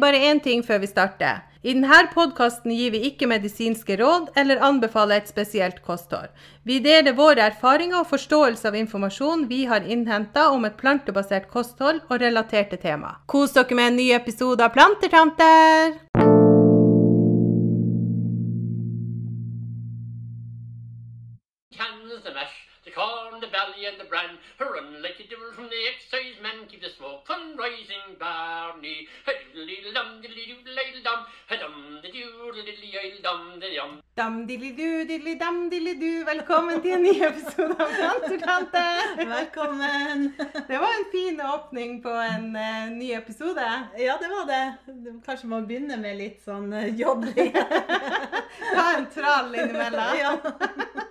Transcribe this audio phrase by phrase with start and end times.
[0.00, 1.42] Bare én ting før vi starter.
[1.64, 6.28] I denne podkasten gir vi ikke medisinske råd eller anbefaler et spesielt kosthold.
[6.64, 12.02] Vi deler våre erfaringer og forståelse av informasjon vi har innhenta om et plantebasert kosthold
[12.10, 13.16] og relaterte tema.
[13.26, 16.23] Kos dere med en ny episode av Plantertanter!
[34.24, 36.24] Dam dilli-du, dilli-dam dilli-du.
[36.24, 39.10] Velkommen til en ny episode av Plantertanter!
[39.18, 40.22] Velkommen!
[40.38, 43.66] Det var en fin åpning på en uh, ny episode.
[44.00, 44.62] Ja, det var det.
[45.26, 47.52] Kanskje man begynner med litt sånn uh, jodling.
[48.72, 50.16] Ta en trall innimellom.
[50.22, 50.34] ja.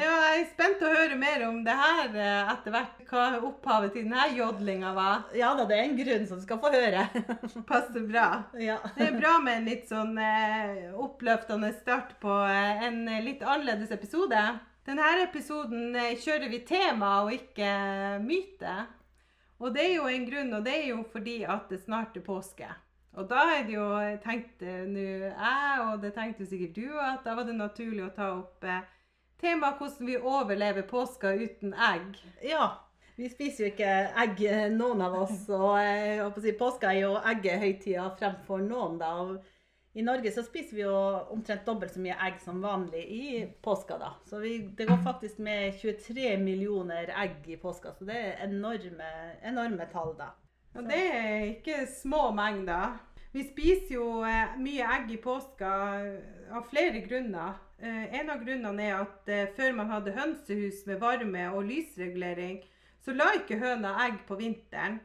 [0.04, 2.98] Ja, jeg er spent å høre mer om det her eh, etter hvert.
[3.08, 5.30] Hva opphavet til denne jodlinga var.
[5.38, 7.06] ja da, det er en grunn som skal få høre.
[7.70, 8.28] Passer bra.
[8.60, 8.80] ja.
[8.98, 13.94] Det er bra med en litt sånn eh, oppløftende start på eh, en litt annerledes
[13.96, 14.44] episode.
[14.84, 17.70] Denne episoden eh, kjører vi tema og ikke
[18.26, 18.74] myte.
[19.64, 22.26] Og det er jo en grunn, og det er jo fordi at det snart er
[22.26, 22.68] påske.
[23.14, 23.86] Og da er det jo,
[24.26, 28.32] tenkte nå jeg, og det tenkte sikkert du, at da var det naturlig å ta
[28.40, 28.84] opp eh,
[29.44, 32.18] temaet hvordan vi overlever påska uten egg.
[32.50, 32.72] ja.
[33.16, 33.90] Vi spiser jo ikke
[34.24, 35.44] egg, eh, noen av oss.
[35.54, 39.12] Og eh, jeg håper å si, påska er jo eggehøytida fremfor noen, da.
[39.94, 40.94] I Norge så spiser vi jo
[41.36, 43.26] omtrent dobbelt så mye egg som vanlig i
[43.62, 44.16] påska, da.
[44.26, 49.12] Så vi, det går faktisk med 23 millioner egg i påska, så det er enorme,
[49.46, 50.32] enorme tall, da.
[50.74, 52.98] Og det er ikke små mengder.
[53.34, 55.70] Vi spiser jo eh, mye egg i påska
[56.04, 57.56] eh, av flere grunner.
[57.82, 62.60] Eh, en av grunnene er at før man hadde hønsehus med varme og lysregulering,
[63.02, 65.02] så la ikke høna egg på vinteren.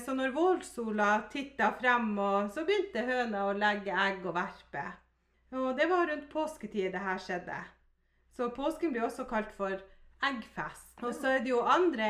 [0.00, 2.14] Så når vårsola titta frem,
[2.48, 4.84] så begynte høna å legge egg og verpe.
[5.52, 7.58] Og det var rundt påsketid det her skjedde.
[8.32, 9.74] Så påsken blir også kalt for
[10.24, 10.94] eggfest.
[11.02, 12.08] Og så er det jo andre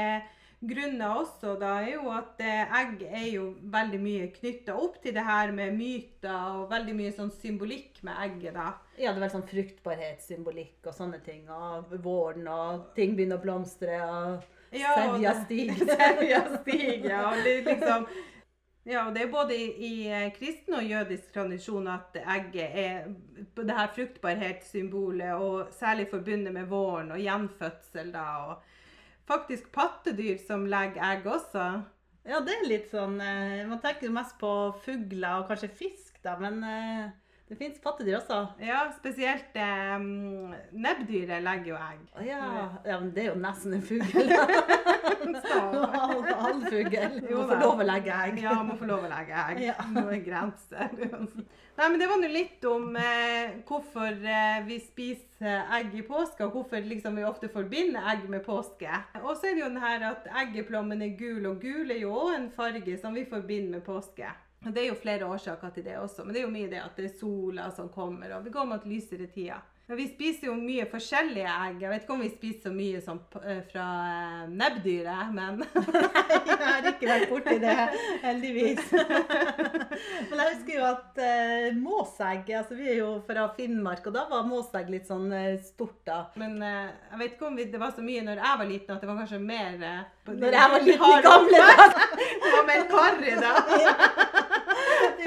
[0.60, 5.24] grunner også, da, er jo at egg er jo veldig mye knytta opp til det
[5.26, 8.72] her med myter og veldig mye sånn symbolikk med egget, da.
[8.98, 11.44] Ja, det er vel sånn fruktbarhetssymbolikk og sånne ting.
[11.47, 15.78] Og våren, og ting begynner å blomstre, og Ja, sevja stiger.
[16.00, 17.22] Sevja stiger, ja.
[17.30, 18.10] Og det liksom
[18.88, 23.10] ja, og det er både i, i kristen og jødisk tradisjon at egget er
[23.58, 28.24] det her fruktbarhetssymbolet, og særlig forbundet med våren og gjenfødsel, da.
[28.48, 28.78] Og
[29.28, 31.69] faktisk pattedyr som legger egg også.
[32.28, 34.50] Ja, det er litt sånn eh, Man tenker jo mest på
[34.84, 37.06] fugler og kanskje fisk, da, men eh,
[37.48, 38.38] det fins pattedyr også.
[38.60, 39.94] Ja, spesielt eh,
[40.76, 42.00] nebbdyret legger jo egg.
[42.12, 42.41] Å ja.
[42.84, 44.04] ja, men det er jo nesten en fugl.
[46.03, 46.98] all, halv fugl.
[47.31, 48.42] Må få lov å legge egg.
[48.44, 49.62] ja, må få lov å legge egg.
[49.64, 49.76] Ja.
[49.94, 50.92] Noen grenser.
[51.78, 56.44] Nei, men det var nå litt om eh, hvorfor eh, vi spiser egg i påske,
[56.44, 58.91] og hvorfor liksom, vi ofte forbinder egg med påske.
[59.22, 62.12] Og så er det jo den her at eggeplommen er gul, og gul er jo
[62.12, 64.34] òg en farge som vi forbinder med påske.
[64.66, 66.80] Og Det er jo flere årsaker til det også, men det er jo mye det
[66.82, 69.62] at det er sola som kommer, og vi går mot lysere tider.
[69.88, 71.78] Men vi spiser jo mye forskjellige egg.
[71.80, 75.62] Jeg vet ikke om vi spiser så mye som eh, fra eh, nebbdyret, men
[76.48, 77.76] Jeg har ikke vært borti det,
[78.20, 78.91] heldigvis.
[80.28, 84.26] Men jeg husker jo at eh, måsegg altså Vi er jo fra Finnmark, og da
[84.28, 85.32] var måsegg litt sånn
[85.64, 86.18] stort, da.
[86.38, 88.92] Men eh, jeg vet ikke om vi, det var så mye når jeg var liten,
[88.92, 91.88] at det var kanskje mer eh, Når jeg var liten i gamle da!
[91.88, 94.28] Det var mer karri da.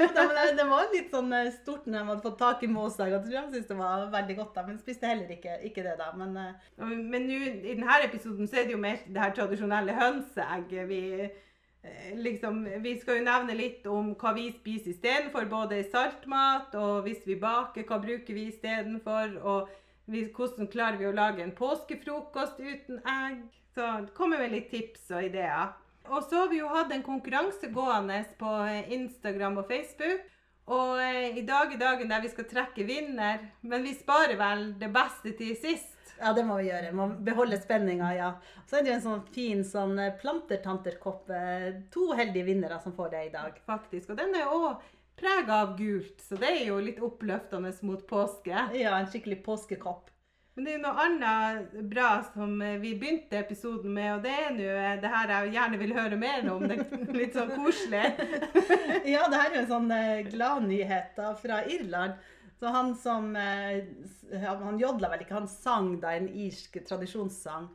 [0.16, 3.12] Da, det- det var litt sånn eh, stort når de hadde fått tak i måsag.
[3.12, 6.10] Jeg syntes det var veldig godt, da, men spiste heller ikke, ikke det, da.
[6.16, 6.52] Men eh,
[6.82, 10.88] Men nå, i denne episoden så er det jo mer det her tradisjonelle hønseegget.
[10.88, 11.00] Vi,
[11.84, 17.02] eh, liksom, vi skal jo nevne litt om hva vi spiser istedenfor, både saltmat og
[17.06, 19.68] hvis vi baker, hva bruker vi istedenfor, og
[20.10, 23.44] vi, hvordan klarer vi å lage en påskefrokost uten egg.
[23.74, 25.70] Så det kommer med litt tips og ideer.
[26.10, 30.28] Og så har vi jo hatt en konkurranse gående på eh, Instagram og Facebook.
[30.72, 34.70] Og eh, i dag er dagen der vi skal trekke vinner, men vi sparer vel
[34.78, 36.14] det beste til sist.
[36.20, 36.92] ja, det må vi gjøre.
[36.94, 38.32] Må beholde spenninga, ja.
[38.66, 41.30] Så er det jo en sånn fin sånn eh, plantertanterkopp.
[41.94, 43.62] To heldige vinnere som får det i dag.
[43.66, 44.10] faktisk.
[44.10, 44.82] Og den er òg
[45.18, 48.66] prega av gult, så det er jo litt oppløftende mot påske.
[48.78, 50.11] Ja, en skikkelig påskekopp.
[50.52, 54.50] Men det er noe annet bra som eh, vi begynte episoden med, og det er
[54.52, 56.66] nå eh, det her jeg gjerne vil høre mer om.
[56.68, 58.04] Det er litt sånn koselig.
[59.12, 62.20] Ja, det her er jo en sånn eh, gladnyhet fra Irland.
[62.60, 67.66] Så han som Han jodla vel ikke, han sang da en irsk tradisjonssang.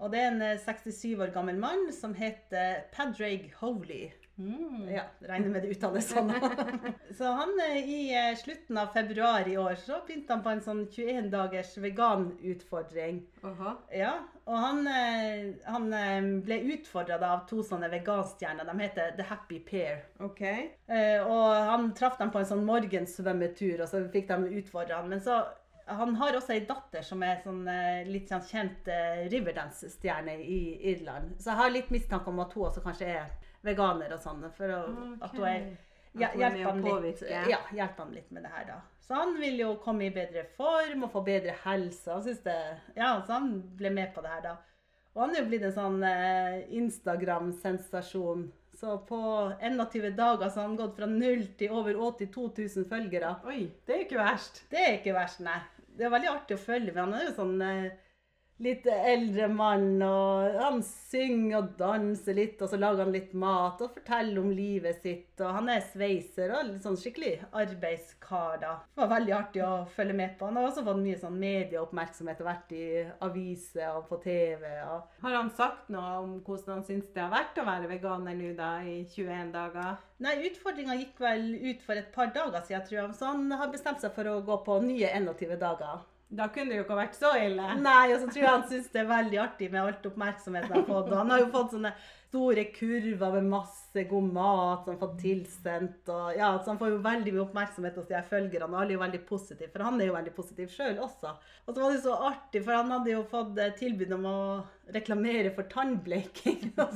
[0.00, 4.08] Og det er en eh, 67 år gammel mann som heter Padraig Howley.
[4.40, 4.88] Mm.
[4.88, 6.30] Ja, regner med det uttales sånn.
[7.18, 10.62] så han eh, i eh, slutten av februar i år så begynte han på en
[10.64, 13.20] sånn 21 dagers veganutfordring.
[13.92, 14.14] Ja,
[14.48, 18.64] og han, eh, han eh, ble utfordra av to sånne veganstjerner.
[18.64, 20.06] De heter The Happy Pair.
[20.24, 20.42] OK.
[20.48, 25.12] Eh, og han traff dem på en sånn morgensvømmetur, og så fikk de utfordre han.
[25.12, 25.42] Men så
[25.98, 30.60] han har også ei datter som er sånn eh, litt sånn kjent uh, riverdance-stjerne i
[30.92, 31.34] Irland.
[31.40, 33.30] Så jeg har litt mistanke om at hun også kanskje er
[33.66, 34.44] veganer og sånn.
[34.56, 34.82] For å,
[35.20, 35.70] at hun er
[36.10, 36.22] Ok.
[36.24, 38.78] At hun er hjelper han litt, ja, hjelper han litt med det her, da.
[39.10, 42.16] Så han vil jo komme i bedre form og få bedre helse.
[42.44, 42.56] Det,
[42.96, 44.56] ja, så han ble med på det her, da.
[45.14, 48.44] Og han er jo blitt en sånn eh, Instagram-sensasjon.
[48.80, 49.20] Så på
[49.60, 52.46] 21 dager så har han gått fra null til over 82
[52.76, 53.34] 000 følgere.
[53.50, 54.62] Oi, det er ikke verst.
[54.70, 55.58] Det er ikke verst, nei.
[55.96, 58.09] Det er veldig artig å følge, for han er jo sånn eh,
[58.60, 63.80] litt eldre mann, og han synger og danser litt, og så lager han litt mat
[63.80, 65.32] og forteller om livet sitt.
[65.40, 68.74] Og han er sveiser og litt sånn skikkelig arbeidskar, da.
[68.84, 70.50] Det var veldig artig å følge med på.
[70.50, 72.84] Han har også fått mye sånn medieoppmerksomhet og vært i
[73.26, 74.68] aviser og på TV.
[74.84, 75.08] og...
[75.24, 78.54] Har han sagt noe om hvordan han syns det har vært å være veganer nå
[78.58, 79.98] da, i 21 dager?
[80.20, 83.12] Nei, utfordringa gikk vel ut for et par dager siden, tror jeg.
[83.16, 86.04] Så han har bestemt seg for å gå på nye 21 dager.
[86.30, 87.74] Da kunne det jo ikke vært så ille.
[87.82, 90.84] Nei, og så tror jeg han syns det er veldig artig med alt oppmerksomheten han
[90.84, 91.14] har fått.
[91.18, 91.90] Han har jo fått sånne
[92.30, 96.08] store kurver med masse god mat som han fått tilsendt.
[96.08, 98.94] Og ja, så han får jo veldig mye oppmerksomhet hos de her følgerne, og alle
[98.94, 99.70] er jo veldig positive.
[99.72, 101.34] For han er jo veldig positiv sjøl også.
[101.66, 104.36] Og så var det så artig, for han hadde jo fått eh, tilbud om å
[104.94, 106.72] reklamere for tannbleking.
[106.76, 106.94] Og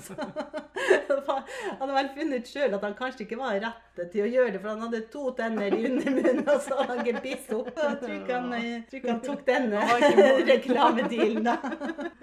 [1.30, 1.44] han
[1.80, 4.72] hadde vel funnet sjøl at han kanskje ikke var rette til å gjøre det, for
[4.72, 7.70] han hadde to tenner i undermunnen og så gebiss opp.
[7.74, 8.56] Jeg tror ikke han,
[8.88, 10.06] tror ikke han tok denne Han
[10.52, 11.56] reklamedealen, da.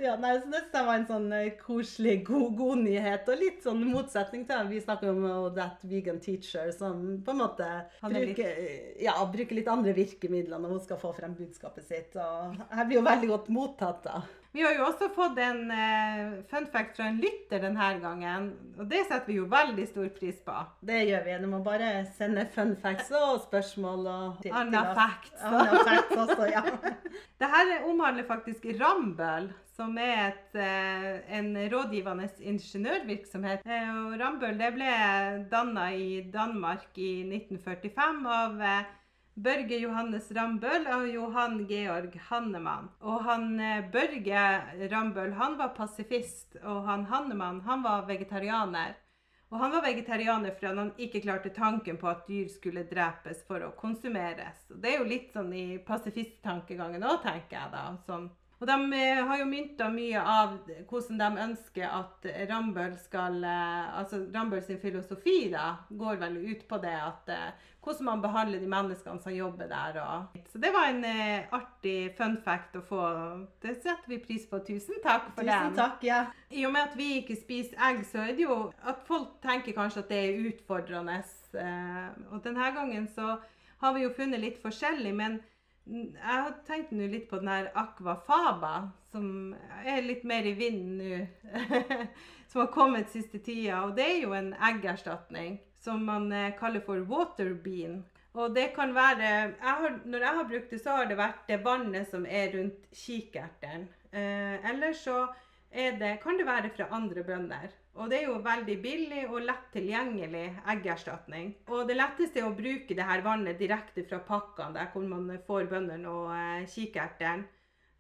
[0.02, 3.84] Ja, nei, så det var en sånn eh, koselig, god, god nyhet, og litt sånn
[3.88, 8.62] motsetning til Vi snakker om oh, That Vegan Teacher, som på en måte er bruker,
[9.02, 12.18] ja, bruker litt andre virkemidler når hun skal få frem budskapet sitt.
[12.20, 14.22] Og jeg blir jo veldig godt mottatt, da.
[14.52, 18.90] Vi har jo også fått en uh, fun fact fra en lytter denne gangen, og
[18.92, 20.56] det setter vi jo veldig stor pris på.
[20.84, 21.38] Det gjør vi.
[21.40, 25.48] Du må bare sende fun facts og spørsmål og til- Anna til facts.
[25.48, 26.66] Anna facts også, ja.
[27.42, 33.64] Dette omhandler faktisk Rambøll, som er et, eh, en rådgivende ingeniørvirksomhet.
[33.66, 34.92] Eh, og Rambøll ble
[35.52, 38.60] danna i Danmark i 1945 av
[39.36, 42.90] Børge Johannes Rambøll og Johan Georg Hannemann.
[43.00, 44.42] Og han eh, Børge
[44.92, 48.98] Rambøll han var pasifist, og han Hannemann han var vegetarianer.
[49.52, 53.64] Og han var vegetarianer fordi han ikke klarte tanken på at dyr skulle drepes for
[53.64, 54.68] å konsumeres.
[54.72, 57.88] Og det er jo litt sånn i pasifisttankegangen òg, tenker jeg da.
[58.08, 58.30] Sånn.
[58.62, 60.52] Og de eh, har jo mynta mye av
[60.90, 66.68] hvordan de ønsker at Rambøll skal eh, Altså Rambøll sin filosofi da, går vel ut
[66.70, 69.98] på det at eh, hvordan man behandler de menneskene som jobber der.
[70.04, 70.36] Og.
[70.52, 71.02] Så det var en
[71.58, 73.00] artig fun fact å få.
[73.64, 74.60] Det setter vi pris på.
[74.68, 75.80] Tusen takk for Tusen den.
[75.80, 76.04] takk.
[76.06, 76.20] Ja.
[76.54, 79.74] I og med at vi ikke spiser egg, så er det jo at folk tenker
[79.74, 81.18] kanskje at det er utfordrende.
[82.30, 83.40] Og denne gangen så
[83.82, 85.42] har vi jo funnet litt forskjellig, men
[85.86, 91.00] jeg har tenkt nå litt på den her aquafaba, som er litt mer i vinden
[91.02, 91.22] nå.
[92.52, 93.82] som har kommet siste tida.
[93.88, 98.02] Og det er jo en eggerstatning som man eh, kaller for waterbean.
[98.38, 101.48] Og det kan være jeg har, Når jeg har brukt det, så har det vært
[101.48, 103.88] det vannet som er rundt kikerten.
[104.12, 105.26] Eh, eller så
[105.72, 107.72] det, kan det være fra andre bønder.
[108.00, 111.50] Og det er jo veldig billig og lett tilgjengelig eggerstatning.
[111.68, 115.28] Og det letteste er å bruke det her vannet direkte fra pakkene, der hvor man
[115.48, 117.44] får bøndene og eh.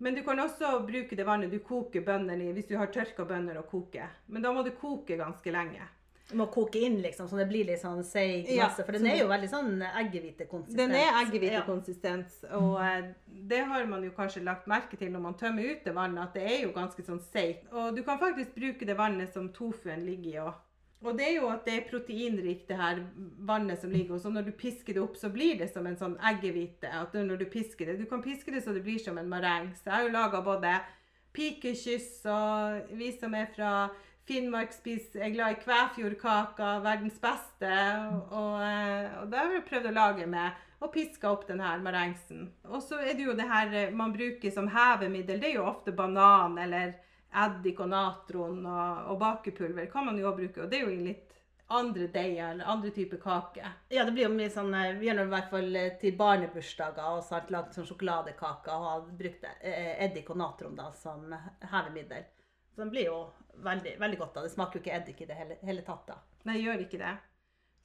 [0.01, 3.25] Men du kan også bruke det vannet du koker bøndene i, hvis du har tørka
[3.27, 4.07] bønner å koke.
[4.27, 5.83] Men da må du koke ganske lenge.
[6.33, 8.85] Må koke inn, liksom, så det blir litt sånn seig Ja, masse.
[8.85, 10.77] For den er jo veldig sånn eggehvitekonsistens.
[10.77, 11.21] Den er Ja.
[11.25, 15.83] eggehvitekonsistens, og eh, det har man jo kanskje lagt merke til når man tømmer ut
[15.83, 17.65] det vannet, at det er jo ganske sånn seigt.
[17.73, 20.53] Og du kan faktisk bruke det vannet som tofuen ligger i òg.
[21.03, 22.99] Og det er jo at det er proteinrikt, det her
[23.39, 24.13] vannet som ligger.
[24.13, 26.85] Og så når du pisker det opp, så blir det som en sånn eggehvite.
[26.93, 29.71] At når du pisker det Du kan piske det så det blir som en mareng.
[29.81, 30.75] Så jeg har jo laga både
[31.33, 33.89] pikekyss, og vi som er fra
[34.29, 37.71] Finnmark spiser, er glad i Kvæfjordkaka, verdens beste.
[38.29, 41.81] Og, eh, og det har vi prøvd å lage med og piska opp den her
[41.81, 42.47] marengsen.
[42.69, 45.41] Og så er det jo det her eh, man bruker som hevemiddel.
[45.41, 46.95] Det er jo ofte banan eller
[47.41, 50.61] eddik og natron og, og bakepulver kan man jo bruke.
[50.61, 51.37] Og det er jo i litt
[51.71, 53.73] andre deiger eller andre typer kake.
[53.89, 57.17] Ja, det blir jo mye sånn eh, Vi gjør det i hvert fall til barnebursdager
[57.17, 61.33] og så har lagd sånn sjokoladekake og har brukt eddik og natron da som
[61.73, 62.29] hevemiddel.
[62.81, 63.17] Så den blir jo
[63.61, 64.33] veldig, veldig godt.
[64.33, 64.41] da.
[64.41, 66.07] Det smaker jo ikke eddik i det hele, hele tatt.
[66.07, 66.15] da.
[66.49, 67.11] Nei, gjør ikke det.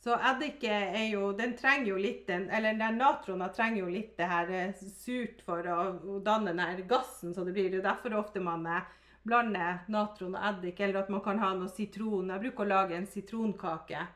[0.00, 4.14] Så eddiket er jo Den trenger jo litt den Eller den natrona trenger jo litt
[4.16, 7.84] det her eh, surt for å, å danne den her gassen, så det blir er
[7.84, 8.88] derfor ofte man eh,
[9.20, 12.32] blander natron og eddik, eller at man kan ha noe sitron.
[12.32, 14.08] Jeg bruker å lage en sitronkake.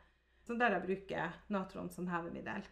[0.48, 2.64] Så der jeg bruker natron som hevemiddel.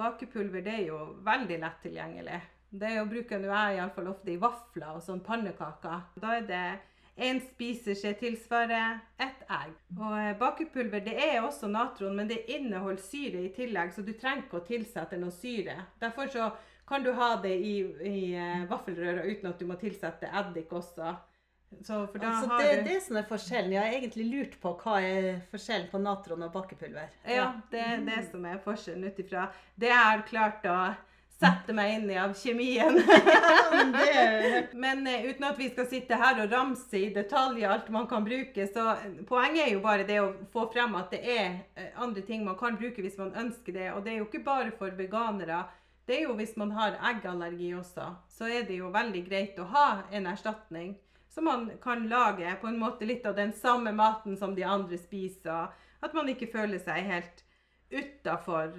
[0.00, 2.40] Bakepulver det er jo veldig lett tilgjengelig.
[2.70, 6.04] Det er bruker nå jeg iallfall ofte i vafler og sånn pannekaker.
[6.20, 6.64] Da er det
[7.16, 9.76] én spiseskje tilsvarer ett egg.
[9.96, 14.12] Og eh, bakepulver det er også natron, men det inneholder syre i tillegg, så du
[14.12, 15.78] trenger ikke å tilsette noe syre.
[16.02, 16.50] Derfor så
[16.86, 21.16] kan du ha det i, i eh, vaffelrøra uten at du må tilsette eddik også.
[21.82, 23.72] Så for da Altså, har det er du det som er forskjellen.
[23.74, 27.10] Jeg har egentlig lurt på hva er forskjellen på natron og bakepulver.
[27.26, 30.78] Ja, det er det som er forskjellen ut ifra det jeg har klart å
[31.36, 32.96] sette meg inn i av kjemien.
[34.84, 38.24] Men eh, uten at vi skal sitte her og ramse i detalj alt man kan
[38.24, 41.90] bruke, så eh, poenget er jo bare det å få frem at det er eh,
[42.00, 43.90] andre ting man kan bruke hvis man ønsker det.
[43.92, 45.66] Og det er jo ikke bare for veganere.
[46.06, 49.66] Det er jo hvis man har eggallergi også, så er det jo veldig greit å
[49.72, 50.94] ha en erstatning.
[51.28, 54.96] Så man kan lage på en måte litt av den samme maten som de andre
[54.96, 55.74] spiser.
[56.00, 57.42] At man ikke føler seg helt
[57.90, 58.72] utafor.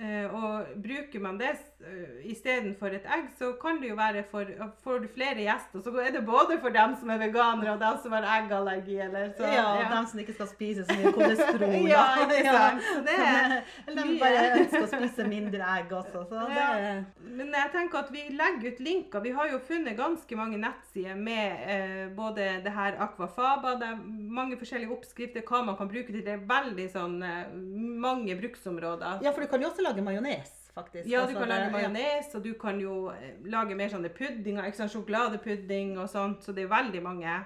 [0.00, 1.50] Og bruker man det
[1.84, 4.48] uh, istedenfor et egg, så kan det jo være for
[4.84, 7.98] Får du flere gjester, så er det både for dem som er veganere og dem
[8.02, 8.96] som har eggallergi.
[9.04, 11.76] Eller, så, ja, dem som ikke skal spise så mye kolesterol.
[11.90, 12.86] Ja, ikke sant.
[12.86, 13.00] Ja.
[13.06, 13.54] det er
[13.86, 16.24] Eller de bare ønsker å spise mindre egg også.
[16.30, 16.94] Så det, Ja.
[17.20, 19.24] Men jeg tenker at vi legger ut linker.
[19.24, 24.00] Vi har jo funnet ganske mange nettsider med eh, både det her akvafaba, det er
[24.40, 26.22] mange forskjellige oppskrifter, hva man kan bruke til.
[26.26, 27.52] Det er veldig sånn eh,
[28.00, 29.20] mange bruksområder.
[29.24, 31.06] ja, for du kan jo også lage majones, faktisk.
[31.10, 34.10] Ja, du Altså, kan det- lage majones, og du kan jo eh, lage mer sånne
[34.14, 34.92] puddinger, ikke sant?
[34.92, 37.38] sjokoladepudding og sånt, så det er veldig mange.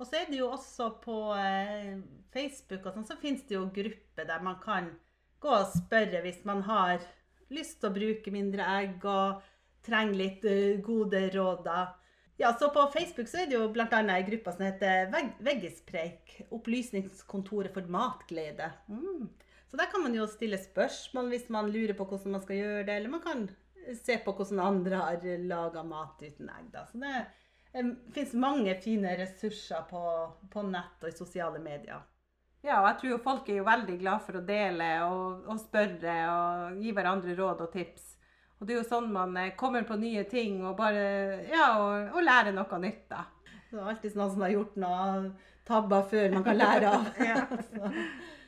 [0.00, 1.98] Og så er det jo også på eh,
[2.32, 4.90] Facebook og sånn, så finnes det jo grupper der man kan
[5.40, 7.00] gå og spørre hvis man har
[7.50, 9.42] lyst til å bruke mindre egg og
[9.82, 11.64] trenger litt eh, gode råd.
[11.64, 11.94] da.
[12.38, 13.86] Ja, så På Facebook så er det jo bl.a.
[14.14, 16.46] ei gruppe som heter Veg Veggispreik.
[16.50, 18.70] Opplysningskontoret for matglede.
[18.88, 19.28] Mm.
[19.70, 22.86] Så der kan man jo stille spørsmål hvis man lurer på hvordan man skal gjøre
[22.88, 23.44] det, eller man kan
[23.96, 26.72] se på hvordan andre har laga mat uten egg.
[26.74, 26.86] da.
[26.90, 27.14] Så det
[27.72, 27.82] det
[28.14, 30.00] finnes mange fine ressurser på,
[30.50, 32.00] på nett og i sosiale medier.
[32.66, 36.16] Ja, og jeg tror folk er jo veldig glad for å dele og, og spørre
[36.32, 38.16] og gi hverandre råd og tips.
[38.58, 41.04] Og det er jo sånn man eh, kommer på nye ting og bare
[41.48, 43.22] Ja, og, og lærer noe nytt, da.
[43.70, 45.06] Det er alltid noen som har gjort noe
[45.70, 47.08] tabber før man kan lære av.
[47.30, 47.46] Ja.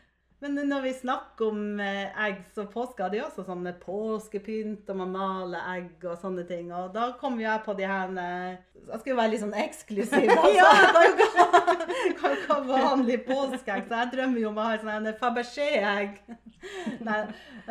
[0.43, 4.97] Men når vi snakker om eh, egg, så påske er jo også sånn påskepynt, og
[4.99, 6.73] man maler egg og sånne ting.
[6.75, 8.57] Og da kommer jeg på de her eh,
[8.89, 10.51] Jeg skal jo være litt sånn eksklusiv, altså.
[10.57, 10.73] Ja.
[12.09, 12.59] jeg kan ikke- ha
[12.89, 13.87] vanlig påskeegg.
[13.87, 16.19] Så jeg drømmer jo om å ha sånne Fabergé-egg.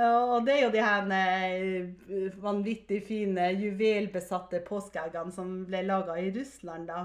[0.08, 6.32] Og det er jo de her eh, vanvittig fine juvelbesatte påskeeggene som ble laga i
[6.40, 7.04] Russland, da.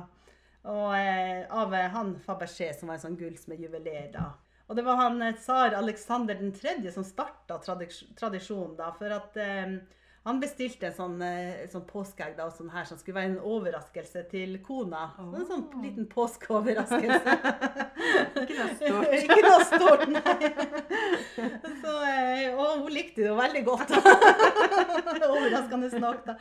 [0.66, 4.30] Og av han Fabergé, som var en sånn gullsmedjuveler, da.
[4.66, 6.92] Og det var han eh, tsar Aleksander 3.
[6.92, 8.90] som starta tradisjonen, da.
[8.99, 9.76] For at eh,
[10.26, 14.25] han bestilte en sånn, eh, sånn påskeegg da, sånn her, som skulle være en overraskelse
[14.30, 15.04] til kona.
[15.16, 15.83] Så En sånn Oh.
[15.85, 17.35] liten påskeoverraskelse.
[18.42, 19.14] Ikke noe stort.
[19.23, 20.50] Ikke noe stort, nei.
[21.83, 23.95] Så, eh, og hun likte det jo veldig godt.
[25.37, 26.37] Overraskende nok, da.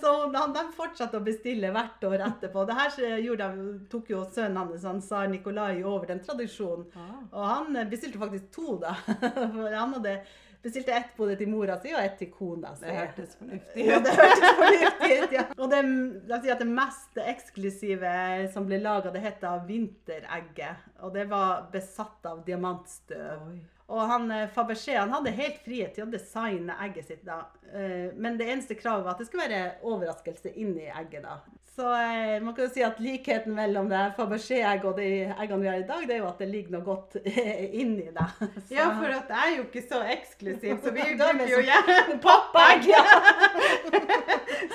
[0.00, 2.64] Så han, de fortsatte å bestille hvert år etterpå.
[2.68, 6.88] Det her gjorde de, tok jo sønnen hans, han sa Nikolai, over den tradisjonen.
[7.32, 8.96] Og han bestilte faktisk to, da.
[9.04, 10.18] For han hadde
[10.62, 12.84] bestilte ett både til mora si og ett til kona si.
[12.86, 14.04] Det hørtes fornuftig Ja, ut.
[14.04, 15.44] det hørtes fornuftig ut, ja.
[15.58, 15.80] Og det,
[16.28, 18.12] la oss si at det mest eksklusive
[18.52, 20.86] som ble laga, det heter vinteregget.
[21.02, 23.44] Og det var besatt av diamantstøv.
[23.52, 23.58] Oi.
[23.88, 27.22] Og han eh, Fabergé han hadde helt frihet til å designe egget sitt.
[27.24, 27.38] da.
[27.72, 31.22] Eh, Men det eneste kravet var at det skulle være overraskelse inni egget.
[31.24, 31.38] da.
[31.78, 35.68] Så eh, man kan jo si at likheten mellom det Fabergé-egg og de eggene vi
[35.70, 38.24] har i dag, det er jo at det ligger noe godt inni det.
[38.40, 41.60] Så- Ja, for at jeg er jo ikke så eksklusiv, så vi er bruker jo
[41.68, 42.88] gjerne pappegg.
[42.90, 43.04] Ja.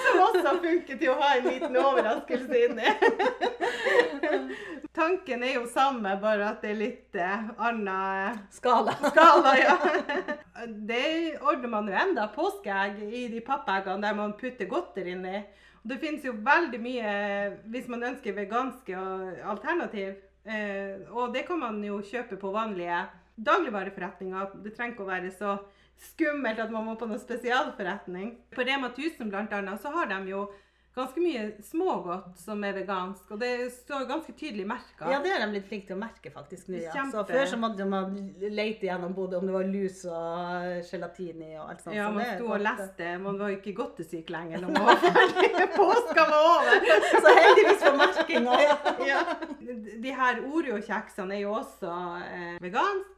[0.04, 2.94] Som også funker til å ha en liten overraskelse inni.
[4.96, 8.94] Tanken er jo samme, bare at det er litt eh, annen Skala.
[9.10, 9.76] skala, ja.
[10.88, 11.04] Det
[11.42, 15.42] ordner man jo enda påskeegg i de pappeggene der man putter godter inni.
[15.84, 17.14] Det finnes jo veldig mye
[17.72, 19.00] hvis man ønsker veganske
[19.44, 20.16] alternativ.
[20.44, 23.04] Eh, og det kan man jo kjøpe på vanlige
[23.36, 24.60] dagligvareforretninger.
[24.64, 25.58] Det trenger ikke å være så
[26.04, 28.36] skummelt at man må på noe spesialforretning.
[28.56, 30.46] På Rema 1000 blant annet så har de jo
[30.96, 35.10] ganske mye smågodt som er vegansk, og det står ganske tydelig merka.
[35.10, 36.82] Ja, det er de blitt flinke til å merke faktisk nå.
[36.84, 37.06] Ja.
[37.12, 41.52] Så før så måtte man lete gjennom både om det var lus og gelatin i
[41.58, 41.98] og alt sånt.
[41.98, 43.10] Ja, man sto og leste.
[43.24, 45.50] Man var ikke godtesyk lenger når man var ferdig.
[45.80, 46.88] Påska var over.
[47.10, 48.78] Så heldigvis for merkinga, ja.
[49.10, 49.24] Ja.
[50.04, 51.98] De her Oreo-kjeksene er jo også
[52.30, 53.13] eh, vegansk.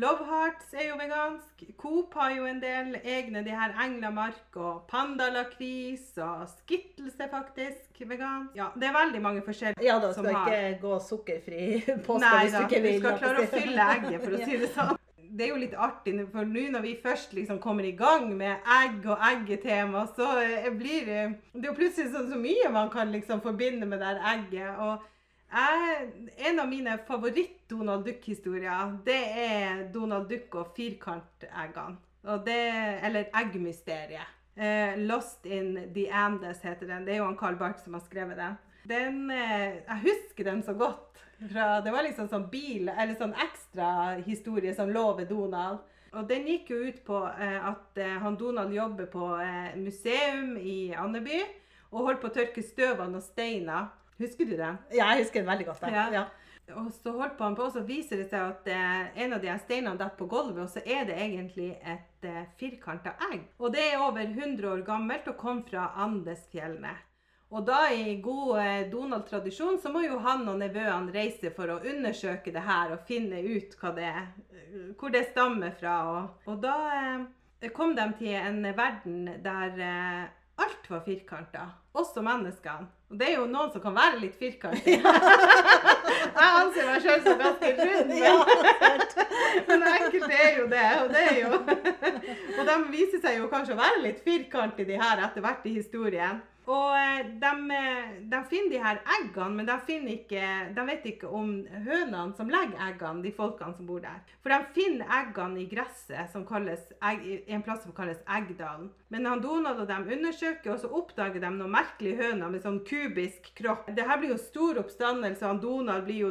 [0.00, 1.64] Love Hearts er jo vegansk.
[1.76, 3.42] Coop har jo en del egne.
[3.44, 8.54] De her Englamark og Panda Lakris og Skittles er faktisk vegansk.
[8.56, 11.60] Ja, det er veldig mange forskjellige Ja da, som skal har- ikke gå sukkerfri
[12.06, 14.72] påske Nei hvis du ikke du skal klare å fylle egget, for å si det
[14.78, 14.96] sånn.
[15.30, 18.64] Det er jo litt artig, for nå når vi først liksom kommer i gang med
[18.80, 21.20] egg og eggetema, så eh, blir det
[21.52, 24.74] Det er jo plutselig så, så mye man kan liksom forbinde med det egget.
[24.78, 25.04] Og
[25.52, 26.10] jeg,
[26.48, 31.98] en av mine favoritt-Donald Duck-historier, det er Donald Duck og firkanteggene.
[32.24, 34.36] Eller eggmysteriet.
[34.56, 37.06] Eh, Lost in the Andes heter den.
[37.06, 38.58] Det er jo han Carl Barth som har skrevet den.
[38.88, 41.22] Den, eh, jeg husker den så godt.
[41.40, 45.80] Fra, det var liksom sånn bil, eller sånn ekstra historie som lå ved Donald.
[46.12, 50.56] Og den gikk jo ut på eh, at eh, han Donald jobber på eh, museum
[50.58, 51.38] i Andeby
[51.90, 53.88] og holdt på å tørke støvene og steiner.
[54.20, 54.78] Husker du den?
[54.92, 55.88] Ja, jeg husker den veldig godt.
[55.88, 56.06] Ja.
[56.12, 56.24] Ja.
[56.76, 59.54] Og så holdt han på, og så viser det seg at eh, en av de
[59.64, 63.48] steinene detter på gulvet, og så er det egentlig et eh, firkanta egg.
[63.58, 66.94] Og det er over 100 år gammelt og kom fra Andesfjellene.
[67.50, 71.80] Og da i god eh, Donald-tradisjon så må jo han og nevøene reise for å
[71.82, 75.96] undersøke det her og finne ut det eh, hvor det stammer fra.
[76.12, 80.28] Og, og da eh, kom de til en verden der eh,
[80.60, 82.88] alt var firkanta, også menneskene.
[83.10, 85.00] Og det er jo noen som kan være litt firkantige.
[86.40, 89.02] Jeg anser meg selv som ganske rund, Ja, men,
[89.70, 90.86] men enkelte er jo det.
[91.00, 91.50] Og det er jo
[92.60, 95.74] Og de viser seg jo kanskje å være litt firkantige, de her, etter hvert i
[95.80, 96.38] historien.
[96.70, 100.42] Og eh, de, eh, de finner de her eggene, men de, ikke,
[100.76, 101.52] de vet ikke om
[101.86, 104.20] hønene som legger eggene, de folkene som bor der.
[104.44, 106.84] For de finner eggene i gresset som kalles,
[107.24, 108.90] i en plass som kalles Eggdalen.
[109.10, 112.78] Men han Donald og dem undersøker, og så oppdager de noen merkelige høner med sånn
[112.86, 113.88] kubisk kropp.
[113.96, 116.30] Det her blir jo stor oppstandelse, og han Donald blir jo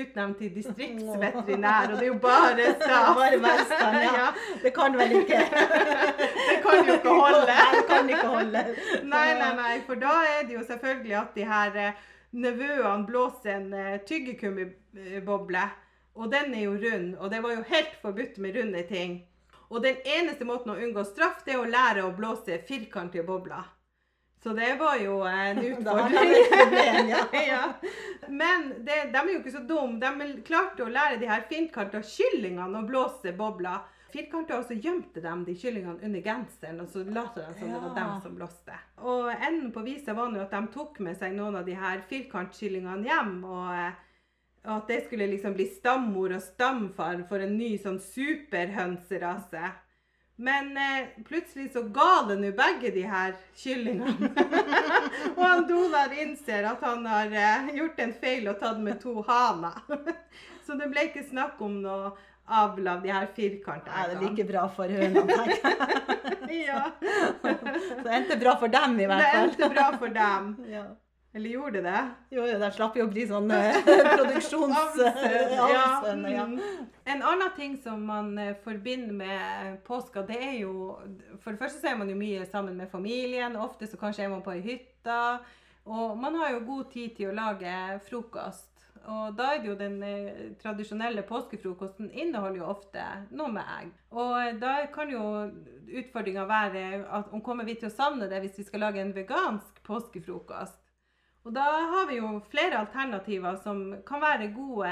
[0.00, 3.12] utnevnt til distriktsveterinær, og det er jo bare stas.
[3.20, 4.30] Bare velstand, ja.
[4.62, 5.42] Det kan vel ikke
[6.48, 7.60] Det kan jo ikke holde.
[7.76, 8.64] Det kan ikke holde.
[9.12, 12.02] Nei, nei, nei, for da er det jo selvfølgelig at de her eh,
[12.36, 15.64] nevøene blåser en eh, tyggegummiboble,
[16.16, 19.18] og den er jo rund, og det var jo helt forbudt med runde ting.
[19.68, 23.64] Og den eneste måten å unngå straff, det er å lære å blåse firkantige bobler.
[24.42, 26.32] Så det var jo en utfordring.
[26.36, 27.24] et problem, ja.
[27.52, 27.62] ja.
[28.28, 29.98] Men det, de er jo ikke så dumme.
[29.98, 33.82] De klarte å lære de her firkanta kyllingene å blåse bobler.
[34.16, 37.80] Firkanta, og så gjemte de de kyllingene under genseren, og så lot de som det
[37.82, 38.76] var dem som blåste.
[39.04, 42.00] Og enden på visa var nå at de tok med seg noen av de her
[42.08, 43.98] firkantkyllingene hjem, og, eh,
[44.66, 49.74] og at det skulle liksom bli stammor og stamfar for en ny sånn superhønserase.
[50.36, 54.32] Men eh, plutselig så ga det nå begge de her kyllingene.
[55.36, 59.22] og han Donald innser at han har eh, gjort en feil og tatt med to
[59.28, 59.78] haner.
[60.66, 62.12] så det ble ikke snakk om noe
[62.46, 63.96] avl av de her firkantene.
[63.96, 66.60] Ja, det er like bra for hønene, tenker jeg.
[66.68, 66.84] ja.
[67.88, 69.50] Så det endte bra for dem, i hvert fall.
[69.50, 70.54] Det endte bra for dem.
[70.76, 70.86] Ja.
[71.36, 72.02] Eller gjorde det?
[72.32, 74.94] Jo, jo, de slapp jo å bli sånn eh, produksjons...
[74.96, 76.46] Ja, avlsvenner, ja.
[76.48, 76.86] mm.
[77.12, 80.94] En annen ting som man eh, forbinder med påska, det er jo
[81.42, 83.58] For det første så er man jo mye sammen med familien.
[83.60, 85.18] Ofte så kanskje er man på ei hytte.
[85.84, 87.74] Og man har jo god tid til å lage
[88.08, 88.72] frokost.
[89.12, 93.92] Og da er det jo den eh, tradisjonelle påskefrokosten inneholder jo ofte noe med egg.
[94.10, 95.22] Og da kan jo
[95.86, 99.14] utfordringa være at om kommer vi til å savne det hvis vi skal lage en
[99.14, 100.82] vegansk påskefrokost.
[101.46, 104.90] Og da har vi jo flere alternativer som kan være gode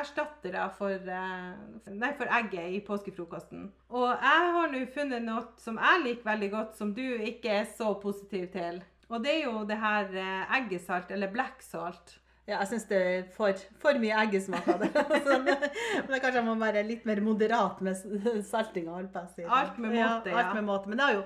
[0.00, 3.68] erstattere for, eh, nei, for egget i påskefrokosten.
[3.90, 7.68] Og jeg har nå funnet noe som jeg liker veldig godt, som du ikke er
[7.68, 8.80] så positiv til.
[9.10, 12.16] Og det er jo det her eh, eggesalt, eller black salt.
[12.44, 14.90] Ja, jeg syns det er for, for mye eggesmak av det.
[15.24, 19.24] Så, men kanskje jeg må være litt mer moderat med salting holdt på.
[19.48, 20.42] Alt med måte, ja.
[20.42, 20.90] Alt med måte.
[20.92, 21.22] Men det har jo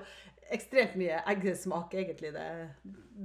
[0.55, 2.47] ekstremt mye eggesmak, egentlig, det,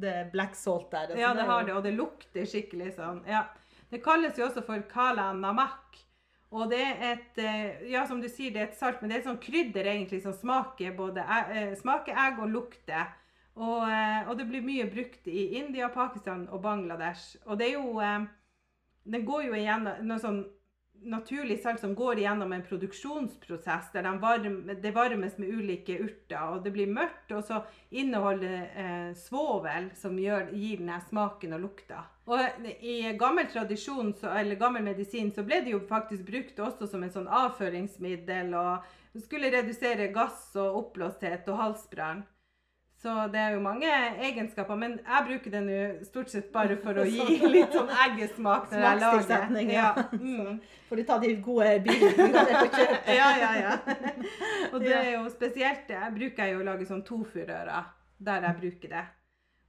[0.02, 1.14] det black salt der.
[1.16, 3.22] Ja, det er har det, og det lukter skikkelig sånn.
[3.30, 3.46] Ja.
[3.92, 6.00] Det kalles jo også for kala namak.
[6.54, 9.16] Og det er et eh, Ja, som du sier, det er et salt, men det
[9.16, 13.08] er et sånt krydder egentlig som smaker både e- eh, smaker egg og lukter.
[13.54, 17.36] Og, eh, og det blir mye brukt i India, Pakistan og Bangladesh.
[17.46, 18.00] Og det er jo
[19.04, 20.38] Det går jo igjennom noe sånn
[21.04, 26.40] naturlig salt som går igjennom en produksjonsprosess der de varme, det varmes med ulike urter,
[26.54, 31.64] og det blir mørkt, og så inneholder eh, svovel som gjør, gir den smaken og
[31.66, 32.04] lukta.
[32.24, 36.88] Og i gammel tradisjon, så, eller gammel medisin, så ble det jo faktisk brukt også
[36.88, 42.24] som en sånn avføringsmiddel, og skulle redusere gass og oppblåsthet og halsbrann.
[43.04, 43.88] Så det er jo mange
[44.24, 48.70] egenskaper, men jeg bruker den jo stort sett bare for å gi litt sånn eggesmak
[48.72, 49.50] når jeg lager.
[49.52, 49.64] det.
[49.74, 49.90] Ja.
[50.24, 50.60] Mm.
[50.88, 53.10] Får du ta de gode bildene på kjøpet?
[53.18, 53.74] ja, ja, ja.
[54.70, 55.98] Og det er jo spesielt det.
[55.98, 57.90] Jeg bruker jo å lage sånn tofurører
[58.24, 59.04] der jeg bruker det.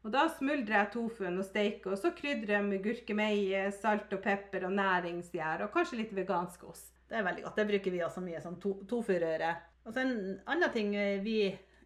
[0.05, 4.21] Og da smuldrer jeg tofuen og steiker, og så krydrer jeg med gurkemeie, salt og
[4.23, 6.91] pepper og næringsgjær, og kanskje litt vegansk ost.
[7.09, 7.59] Det er veldig godt.
[7.59, 9.55] Det bruker vi også mye, som to tofurøre.
[9.85, 10.93] Og så en annen ting
[11.25, 11.39] vi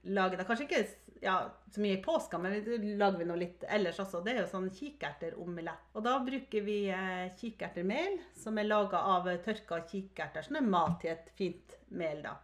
[0.04, 0.84] lager, da kanskje ikke
[1.22, 4.22] ja, så mye i påska, men vi lager vi noe litt ellers også.
[4.26, 5.90] Det er jo sånn kikerteromelett.
[5.94, 11.00] Og da bruker vi eh, kikertermel, som er laga av tørka kikerter, som er mat
[11.04, 12.38] til et fint mel, da.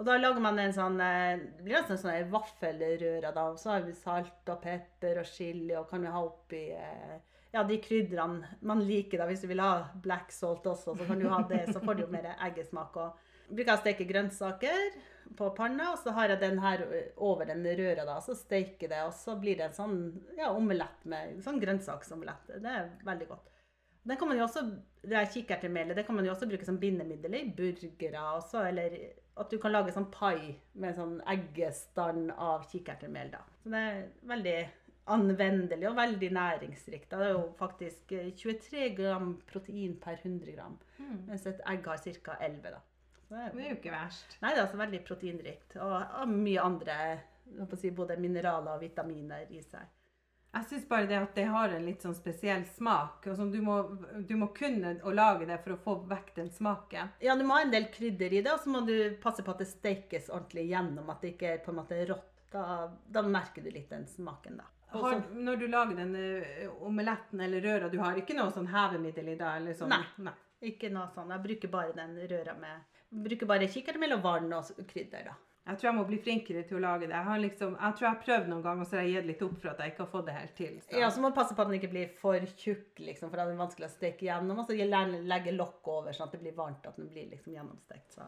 [0.00, 3.48] Og da lager man en sånn eh, Det blir nesten sånn en vaffelrøre, da.
[3.60, 7.18] Så har vi salt og pepper og chili, og kan vi ha oppi eh,
[7.52, 9.18] ja, de krydderne man liker.
[9.18, 11.66] da, Hvis du vil ha black salt også, så kan du ha det.
[11.72, 12.96] Så får du jo mer eggesmak.
[12.96, 14.98] og bruker jeg å steke grønnsaker
[15.36, 16.82] på panna, og så har jeg den her
[17.22, 19.96] over den røra, da, så steker det, og så blir det en sånn
[20.38, 22.56] ja, omelett med sånn grønnsaksomelett.
[22.62, 23.50] Det er veldig godt.
[24.02, 24.64] Den kan man jo også,
[25.04, 28.96] det er kikertermelet, det kan man jo også bruke som bindemiddel i burgere også, eller
[29.40, 33.44] at du kan lage sånn pai med sånn eggestand av kikertermel, da.
[33.62, 34.58] Så det er veldig
[35.10, 37.10] anvendelig og veldig næringsrikt.
[37.10, 40.78] Det er jo faktisk eh, 23 gram protein per 100 gram,
[41.28, 42.36] mens et egg har ca.
[42.40, 42.80] 11, da.
[43.30, 44.36] Det er- jo ikke verst.
[44.42, 45.76] Nei, det er altså veldig proteinrikt.
[45.78, 46.96] Og, og mye andre
[47.78, 49.86] si, både mineraler og vitaminer i seg.
[50.50, 53.26] Jeg syns bare det at det har en litt sånn spesiell smak.
[53.30, 53.76] og sånn, du, må,
[54.26, 57.12] du må kunne å lage det for å få vekk den smaken.
[57.22, 59.54] Ja, du må ha en del krydder i det, og så må du passe på
[59.54, 61.06] at det stekes ordentlig gjennom.
[61.14, 62.26] At det ikke er på en måte rått.
[62.50, 62.64] Da,
[63.06, 64.66] da merker du litt den smaken, da.
[64.90, 69.28] Har, når du lager den eh, omeletten eller røra, du har ikke noe sånn hevemiddel
[69.30, 69.60] i dag?
[69.60, 69.92] Eller sånn?
[69.94, 70.02] Nei.
[70.26, 70.34] Nei.
[70.66, 71.30] ikke noe sånn.
[71.30, 75.38] Jeg bruker bare den røra med Bruker bare kikertermel og vann og krydder, da.
[75.70, 77.14] Jeg tror jeg må bli flinkere til å lage det.
[77.14, 79.28] Jeg, har liksom, jeg tror jeg har prøvd noen ganger, og så har jeg gitt
[79.28, 80.78] litt opp for at jeg ikke har fått det helt til.
[80.80, 80.94] Så.
[80.98, 83.44] Ja, så må du passe på at den ikke blir for tjukk, liksom, for da
[83.44, 84.62] er den vanskelig å steke gjennom.
[84.62, 87.54] Og så gjerne legge lokk over, sånn at det blir varmt, at den blir liksom
[87.54, 88.16] gjennomstekt.
[88.16, 88.26] Så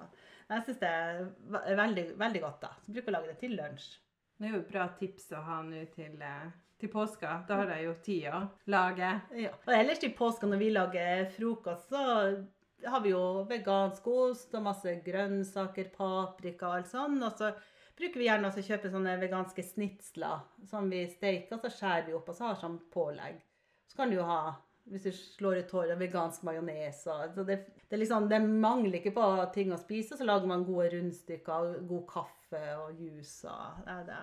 [0.53, 2.73] jeg syns det er veldig, veldig godt, da.
[2.85, 3.90] Så bruker å lage det til lunsj.
[4.38, 6.49] Det er jo et bra tips å ha nå til, eh,
[6.83, 7.37] til påska.
[7.49, 8.40] Da har jeg jo tid å
[8.75, 9.12] lage.
[9.40, 9.57] Ja.
[9.66, 12.45] Og ellers til påska når vi lager frokost, så
[12.87, 17.23] har vi jo vegansk ost og masse grønnsaker, paprika og alt sånn.
[17.23, 17.53] Og så
[17.99, 22.16] bruker vi gjerne å kjøpe sånne veganske snitsler som vi steker, og så skjærer vi
[22.18, 23.40] opp og så har sånn pålegg.
[23.87, 24.55] Så kan du jo ha,
[24.90, 27.07] hvis du slår ut håret, vegansk majones.
[27.07, 27.59] og- det,
[27.90, 32.07] det, liksom, det mangler ikke på ting å spise, så lager man gode rundstykker, god
[32.09, 33.45] kaffe og juice.
[33.45, 34.23] og det, det.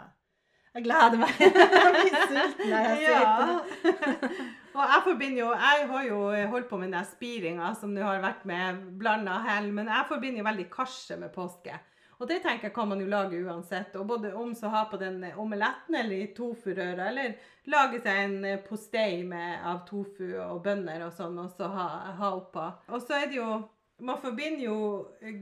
[0.76, 1.36] Jeg gleder meg.
[1.42, 4.32] Jeg blir sulten når jeg ser på det.
[4.78, 6.20] og jeg forbinder jo Jeg har jo
[6.54, 10.44] holdt på med den spiringa som du har vært med blanda hell, men jeg forbinder
[10.44, 11.80] jo veldig karse med påske.
[12.20, 13.96] Og det tenker jeg kan man jo lage uansett.
[13.96, 17.38] Og både om så ha på den omeletten eller i tofurøra, eller
[17.72, 21.90] lage seg en eh, postei med, av tofu og bønner og sånn, og så ha,
[22.20, 22.66] ha oppå.
[22.92, 23.54] Og så er det jo
[24.00, 24.80] man forbinder jo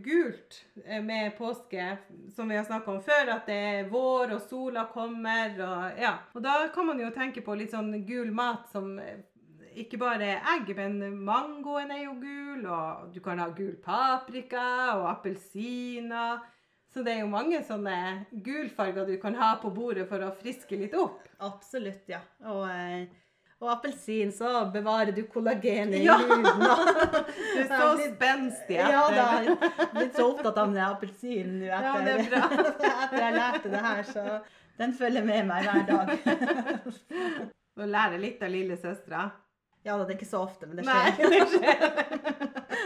[0.03, 1.97] gult eh, med påske,
[2.35, 5.55] som vi har snakka om før, at det er vår og sola kommer.
[5.55, 6.13] Og, ja.
[6.33, 9.23] og da kan man jo tenke på litt sånn gul mat som eh,
[9.77, 15.09] ikke bare egg, men mangoen er jo gul, og du kan ha gul paprika og
[15.11, 16.41] appelsiner.
[16.93, 20.79] Så det er jo mange sånne gulfarger du kan ha på bordet for å friske
[20.79, 21.27] litt opp.
[21.45, 22.23] Absolutt, ja.
[22.47, 23.11] Og, eh,
[23.57, 26.45] og appelsin, så bevarer du kollagenet i huden.
[27.57, 29.23] Du er så spenstig Ja, da.
[29.47, 29.57] Jeg
[29.95, 32.43] blitt så opptatt av den appelsinen nå Ja, det er bra.
[32.91, 34.25] etter jeg lærte det her, så
[34.77, 36.05] den følger med meg hver dag.
[37.77, 39.25] Du lærer litt av lillesøstera.
[39.85, 41.29] Ja da, det er ikke så ofte, men det Nei, skjer.
[41.29, 42.16] det skjer.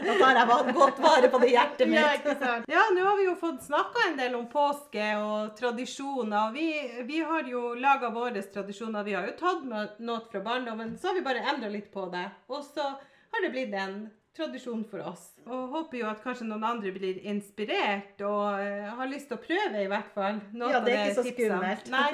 [0.02, 2.46] Da tar jeg bare godt vare på det hjertet Ja, mitt.
[2.72, 6.52] Ja, nå har vi jo fått snakka en del om påske og tradisjoner.
[6.56, 6.68] Vi,
[7.10, 9.06] vi har jo laga våre tradisjoner.
[9.08, 12.08] Vi har jo tatt med noe fra barndommen, så har vi bare endra litt på
[12.14, 12.26] det.
[12.50, 12.88] Og så
[13.32, 14.02] har det blitt en
[14.38, 15.26] tradisjon for oss.
[15.46, 19.44] Og håper jo at kanskje noen andre blir inspirert og eh, har lyst til å
[19.44, 20.40] prøve, i hvert fall.
[20.56, 21.92] Ja, det er ikke så skummelt.
[21.92, 22.08] Nei.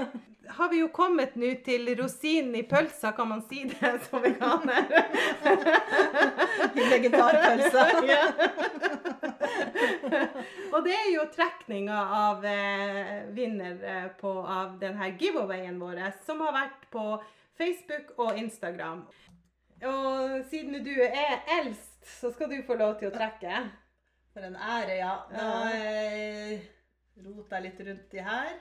[0.58, 4.88] Har vi jo kommet nå til rosinen i pølsa, kan man si det som veganer?
[6.80, 7.88] I vegetarpølsa.
[8.08, 8.23] Ja.
[10.71, 16.41] og det er jo trekninga av eh, vinner eh, på, av denne giveawayen vår, som
[16.45, 17.06] har vært på
[17.60, 19.03] Facebook og Instagram.
[19.86, 23.62] Og siden du er eldst, så skal du få lov til å trekke.
[24.34, 25.12] For en ære, ja.
[25.32, 25.74] Da Ja.
[25.74, 26.60] eh,
[27.26, 28.54] roter jeg litt rundt i her.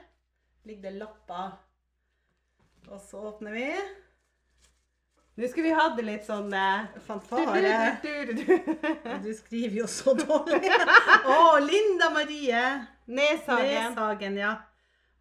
[0.65, 1.51] Ligger det lapper.
[2.89, 3.67] Og så åpner vi.
[5.37, 7.99] Nå skulle vi hatt det litt sånn eh, Fanfare.
[8.01, 9.33] du, du, du, du.
[9.37, 10.71] Skriver jo så dårlig.
[11.35, 12.63] Å, Linda Marie
[13.05, 13.91] Neshagen.
[13.93, 14.55] Neshagen, ja.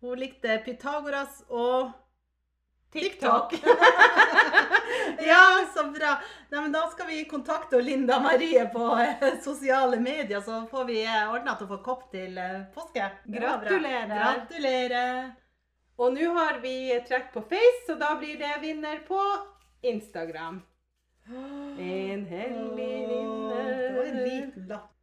[0.00, 1.92] Hun likte Pythagoras og
[2.96, 3.52] TikTok.
[5.26, 6.12] Ja, så bra.
[6.50, 11.00] Nei, men da skal vi kontakte Linda Marie på eh, sosiale medier, så får vi
[11.04, 13.10] eh, ordna til å få kopp til eh, påske.
[13.24, 14.14] Gratulerer.
[14.14, 15.28] Gratulerer.
[15.96, 16.76] Og nå har vi
[17.08, 19.20] trekk på Face, så da blir det vinner på
[19.82, 20.60] Instagram.
[21.28, 23.72] En heldig vinner.
[23.80, 24.95] Det var en liten lapp.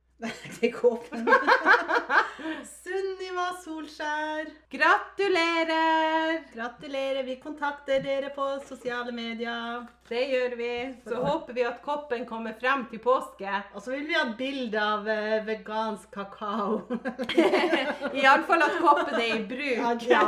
[0.60, 1.34] Det går åpne.
[2.84, 4.46] Sunniva Solskjær.
[4.70, 6.44] Gratulerer!
[6.54, 7.24] Gratulerer.
[7.24, 9.86] Vi kontakter dere på sosiale medier.
[10.08, 10.72] Det gjør vi.
[11.08, 13.62] Så håper vi at koppen kommer frem til påske.
[13.74, 16.82] Og så vil vi ha bilde av eh, vegansk kakao.
[18.20, 20.08] Iallfall at koppen er i bruk.
[20.10, 20.26] Ja.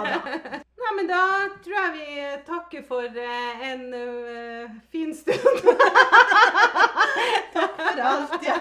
[0.85, 1.21] Nei, men da
[1.65, 5.71] tror jeg vi takker for eh, en eh, fin stund.
[7.55, 8.55] For alt, ja.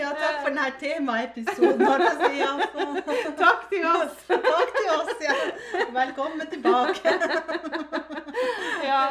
[0.00, 1.84] Ja, takk for denne temaepisoden.
[1.86, 2.36] har jeg si.
[3.42, 4.16] Takk til oss.
[4.30, 5.36] Takk til oss, ja.
[6.00, 7.14] Velkommen tilbake.
[8.82, 9.02] Ja.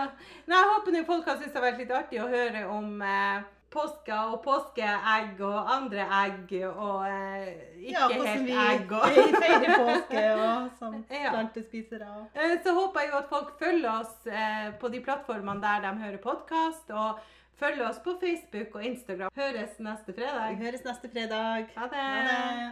[0.50, 3.02] Nei, jeg håper nå folk har syntes det har vært litt artig å høre om
[3.06, 8.92] eh, påske og påskeegg og andre egg og eh, ikke Ja, helt vi egg.
[8.98, 9.20] Og.
[9.38, 11.32] feirer påske og som Ja.
[11.32, 12.10] plantespisere.
[12.36, 15.94] Eh, Så håper jeg jo at folk følger oss eh, på de plattformene der de
[16.04, 17.22] hører podkast, og
[17.64, 19.32] følger oss på Facebook og Instagram.
[19.38, 20.56] Høres neste fredag.
[20.56, 21.68] Vi høres neste fredag.
[21.78, 22.06] Ha det.
[22.06, 22.72] Ha det.